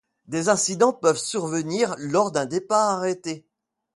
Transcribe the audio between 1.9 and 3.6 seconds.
lors d'un départ arrêté.